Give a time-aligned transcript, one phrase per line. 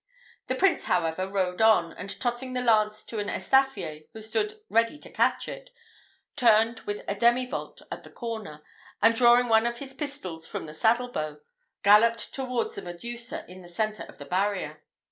[0.47, 4.97] The Prince, however, rode on; and tossing the lance to an estaffier who stood ready
[4.97, 5.69] to catch it,
[6.35, 8.63] turned with a demi volte at the corner,
[8.99, 11.41] and drawing one of his pistols from the saddle bow,
[11.83, 14.81] galloped towards the Medusa in the centre of the barrier.